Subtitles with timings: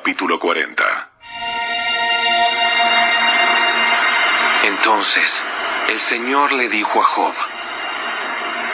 [0.00, 0.82] Capítulo 40
[4.62, 5.44] Entonces,
[5.88, 7.34] el Señor le dijo a Job,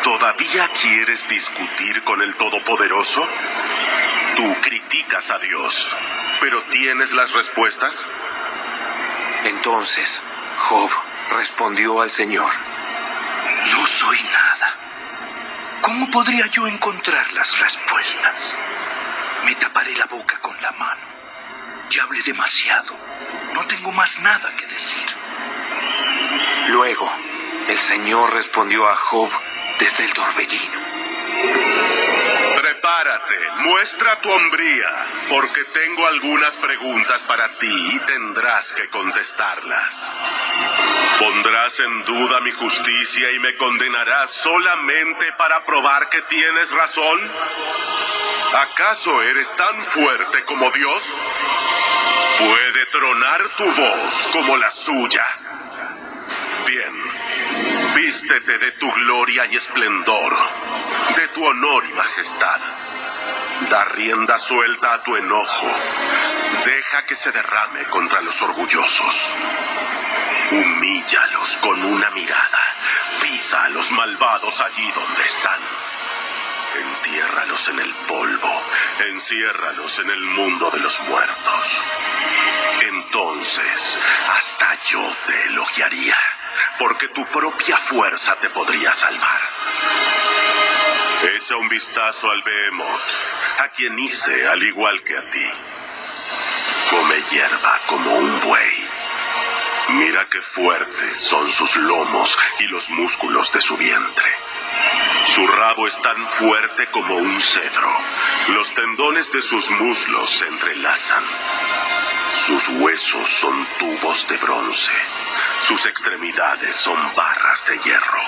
[0.04, 3.28] ¿Todavía quieres discutir con el Todopoderoso?
[4.36, 5.74] Tú criticas a Dios,
[6.38, 7.94] pero ¿tienes las respuestas?
[9.46, 10.22] Entonces,
[10.68, 10.90] Job
[11.38, 12.52] respondió al Señor,
[13.72, 14.74] No soy nada.
[15.82, 18.56] ¿Cómo podría yo encontrar las respuestas?
[19.44, 21.15] Me taparé la boca con la mano.
[21.90, 22.96] Ya hablé demasiado.
[23.52, 25.06] No tengo más nada que decir.
[26.68, 27.10] Luego,
[27.68, 29.30] el Señor respondió a Job
[29.78, 30.80] desde el torbellino.
[32.56, 34.88] Prepárate, muestra tu hombría,
[35.28, 39.92] porque tengo algunas preguntas para ti y tendrás que contestarlas.
[41.18, 47.30] ¿Pondrás en duda mi justicia y me condenarás solamente para probar que tienes razón?
[48.54, 51.02] ¿Acaso eres tan fuerte como Dios?
[52.38, 55.26] ¿Puede tronar tu voz como la suya?
[56.66, 60.36] Bien, vístete de tu gloria y esplendor,
[61.16, 62.60] de tu honor y majestad.
[63.70, 65.66] Da rienda suelta a tu enojo.
[66.66, 69.14] Deja que se derrame contra los orgullosos.
[70.50, 72.74] Humíllalos con una mirada.
[73.22, 75.60] Pisa a los malvados allí donde están.
[76.76, 78.62] Entiérralos en el polvo.
[78.98, 81.66] Enciérralos en el mundo de los muertos.
[82.80, 86.18] Entonces, hasta yo te elogiaría,
[86.78, 89.40] porque tu propia fuerza te podría salvar.
[91.22, 93.08] Echa un vistazo al Behemoth,
[93.58, 95.50] a quien hice al igual que a ti.
[96.90, 98.75] Come hierba como un buey.
[99.88, 104.34] Mira qué fuertes son sus lomos y los músculos de su vientre.
[105.34, 107.98] Su rabo es tan fuerte como un cedro.
[108.48, 111.24] Los tendones de sus muslos se entrelazan.
[112.46, 114.92] Sus huesos son tubos de bronce.
[115.68, 118.22] Sus extremidades son barras de hierro.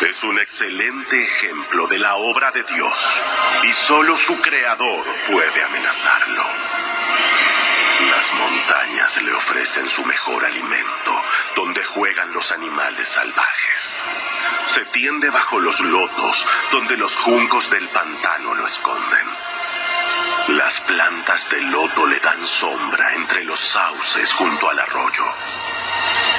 [0.00, 2.98] Es un excelente ejemplo de la obra de Dios
[3.62, 6.44] y solo su creador puede amenazarlo.
[8.10, 8.77] Las montañas
[9.78, 11.22] ofrecen su mejor alimento,
[11.54, 13.80] donde juegan los animales salvajes.
[14.74, 19.26] Se tiende bajo los lotos, donde los juncos del pantano lo esconden.
[20.48, 25.24] Las plantas de loto le dan sombra entre los sauces junto al arroyo.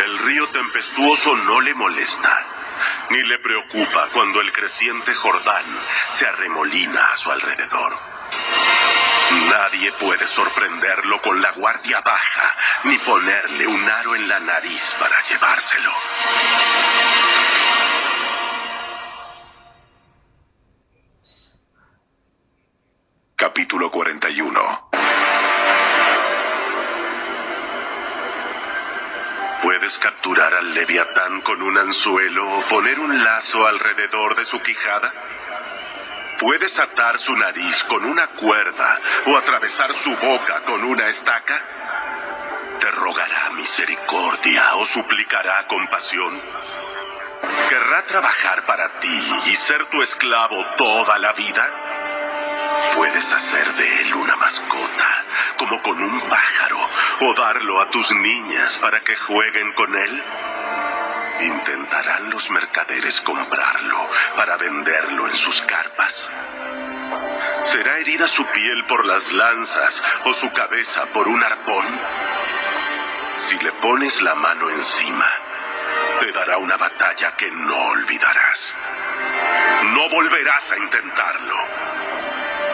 [0.03, 2.45] El río tempestuoso no le molesta,
[3.09, 5.65] ni le preocupa cuando el creciente Jordán
[6.17, 7.97] se arremolina a su alrededor.
[9.31, 15.21] Nadie puede sorprenderlo con la guardia baja, ni ponerle un aro en la nariz para
[15.23, 15.91] llevárselo.
[23.35, 24.89] Capítulo 41
[29.61, 35.13] Puedes capturar al leviatán con un anzuelo o poner un lazo alrededor de su quijada.
[36.39, 41.61] Puedes atar su nariz con una cuerda o atravesar su boca con una estaca.
[42.79, 46.41] Te rogará misericordia o suplicará compasión.
[47.69, 51.69] ¿Querrá trabajar para ti y ser tu esclavo toda la vida?
[52.95, 55.23] Puedes hacer de él una mascota,
[55.57, 56.89] como con un pájaro,
[57.21, 60.23] o darlo a tus niñas para que jueguen con él.
[61.41, 66.13] Intentarán los mercaderes comprarlo para venderlo en sus carpas.
[67.71, 71.85] ¿Será herida su piel por las lanzas o su cabeza por un arpón?
[73.49, 75.31] Si le pones la mano encima,
[76.19, 78.75] te dará una batalla que no olvidarás.
[79.93, 81.55] No volverás a intentarlo.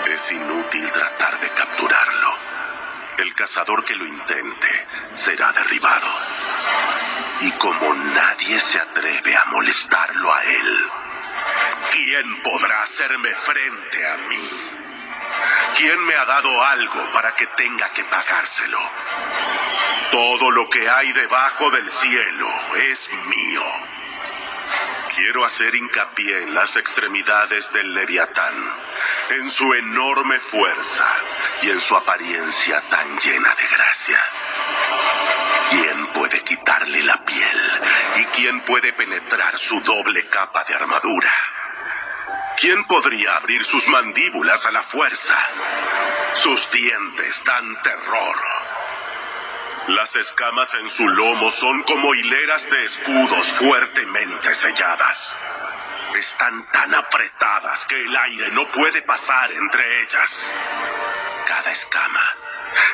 [0.07, 2.35] Es inútil tratar de capturarlo.
[3.17, 4.87] El cazador que lo intente
[5.23, 6.07] será derribado.
[7.41, 10.89] Y como nadie se atreve a molestarlo a él,
[11.91, 14.49] ¿quién podrá hacerme frente a mí?
[15.77, 18.79] ¿Quién me ha dado algo para que tenga que pagárselo?
[20.11, 23.63] Todo lo que hay debajo del cielo es mío.
[25.15, 28.73] Quiero hacer hincapié en las extremidades del leviatán,
[29.29, 31.07] en su enorme fuerza
[31.61, 34.23] y en su apariencia tan llena de gracia.
[35.69, 37.81] ¿Quién puede quitarle la piel
[38.17, 41.31] y quién puede penetrar su doble capa de armadura?
[42.57, 45.37] ¿Quién podría abrir sus mandíbulas a la fuerza?
[46.43, 48.35] Sus dientes dan terror.
[49.87, 55.35] Las escamas en su lomo son como hileras de escudos fuertemente selladas.
[56.15, 60.29] Están tan apretadas que el aire no puede pasar entre ellas.
[61.47, 62.35] Cada escama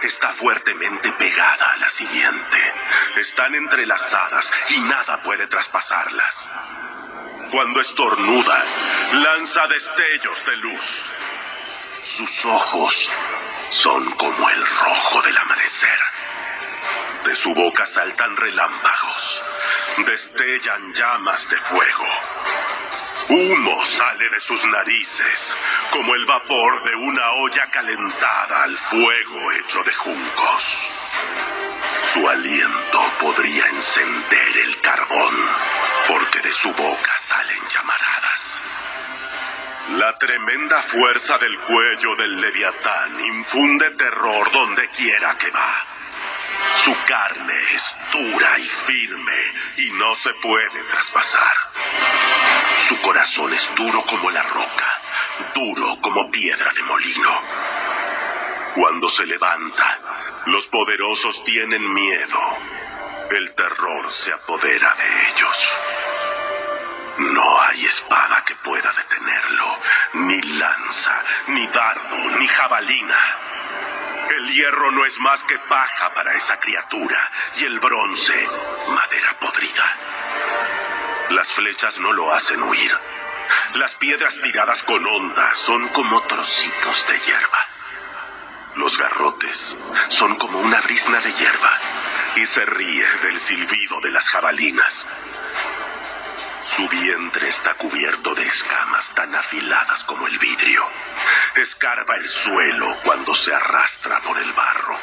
[0.03, 2.73] está fuertemente pegada a la siguiente.
[3.17, 6.35] Están entrelazadas y nada puede traspasarlas.
[7.51, 8.65] Cuando estornuda,
[9.13, 10.81] lanza destellos de luz.
[12.17, 13.11] Sus ojos
[13.83, 15.99] son como el rojo del amanecer.
[17.25, 19.43] De su boca saltan relámpagos,
[19.97, 22.07] destellan llamas de fuego.
[23.29, 25.39] Humo sale de sus narices,
[25.91, 30.63] como el vapor de una olla calentada al fuego hecho de juncos.
[32.13, 35.49] Su aliento podría encender el carbón,
[36.07, 38.41] porque de su boca salen llamaradas.
[39.97, 45.85] La tremenda fuerza del cuello del leviatán infunde terror donde quiera que va.
[46.85, 51.57] Su carne es dura y firme y no se puede traspasar.
[52.91, 55.01] Su corazón es duro como la roca,
[55.55, 57.41] duro como piedra de molino.
[58.75, 59.99] Cuando se levanta,
[60.47, 62.39] los poderosos tienen miedo.
[63.29, 65.57] El terror se apodera de ellos.
[67.31, 69.79] No hay espada que pueda detenerlo,
[70.15, 73.37] ni lanza, ni dardo, ni jabalina.
[74.31, 78.47] El hierro no es más que paja para esa criatura y el bronce,
[78.89, 80.80] madera podrida.
[81.31, 82.91] Las flechas no lo hacen huir.
[83.75, 87.67] Las piedras tiradas con onda son como trocitos de hierba.
[88.75, 89.75] Los garrotes
[90.19, 91.79] son como una brisna de hierba
[92.35, 95.05] y se ríe del silbido de las jabalinas.
[96.75, 100.85] Su vientre está cubierto de escamas tan afiladas como el vidrio.
[101.55, 104.99] Escarba el suelo cuando se arrastra por el barro.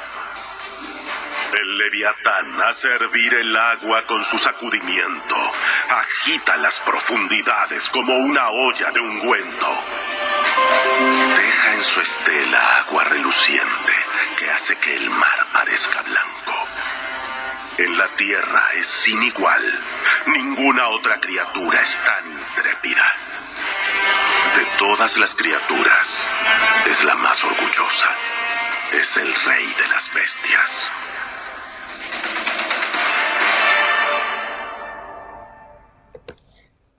[1.53, 5.37] El leviatán hace hervir el agua con su sacudimiento.
[5.89, 9.85] Agita las profundidades como una olla de ungüento.
[11.37, 13.93] Deja en su estela agua reluciente
[14.37, 16.69] que hace que el mar parezca blanco.
[17.79, 19.81] En la tierra es sin igual.
[20.27, 23.15] Ninguna otra criatura es tan intrépida.
[24.57, 26.07] De todas las criaturas,
[26.87, 28.11] es la más orgullosa.
[28.93, 30.71] Es el rey de las bestias.